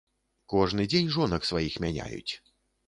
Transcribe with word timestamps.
Кожны 0.53 0.87
дзень 0.93 1.13
жонак 1.19 1.47
сваіх 1.51 1.73
мяняюць. 1.87 2.33